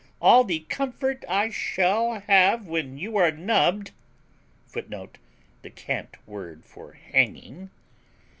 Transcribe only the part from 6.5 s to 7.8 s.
for hanging.